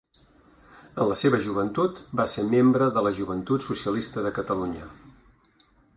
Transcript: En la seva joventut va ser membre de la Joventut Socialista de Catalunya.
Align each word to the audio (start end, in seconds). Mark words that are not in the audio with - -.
En 1.03 1.09
la 1.09 1.17
seva 1.19 1.39
joventut 1.47 2.01
va 2.21 2.25
ser 2.33 2.47
membre 2.55 2.89
de 2.97 3.03
la 3.09 3.11
Joventut 3.19 3.67
Socialista 3.67 4.25
de 4.29 4.33
Catalunya. 4.39 4.89